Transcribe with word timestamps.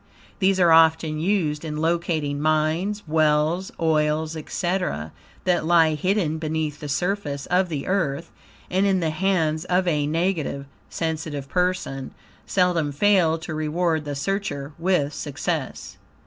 These 0.39 0.59
are 0.59 0.71
often 0.71 1.19
used 1.19 1.63
in 1.63 1.77
locating 1.77 2.41
mines, 2.41 3.03
wells, 3.07 3.71
oils, 3.79 4.35
etc., 4.35 5.11
that 5.43 5.63
lie 5.63 5.93
hidden 5.93 6.39
beneath 6.39 6.79
the 6.79 6.89
surface 6.89 7.45
of 7.51 7.69
the 7.69 7.85
earth, 7.85 8.31
and 8.71 8.87
in 8.87 8.99
the 8.99 9.11
hands 9.11 9.63
of 9.65 9.87
a 9.87 10.07
negative, 10.07 10.65
sensitive 10.89 11.47
person, 11.49 12.15
seldom 12.47 12.91
fail 12.91 13.37
to 13.37 13.53
reward 13.53 14.05
the 14.05 14.15
searcher 14.15 14.73
with 14.79 15.13
success. 15.13 15.97